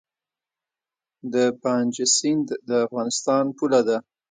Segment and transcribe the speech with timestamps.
[1.33, 3.97] د پنج سیند د افغانستان پوله ده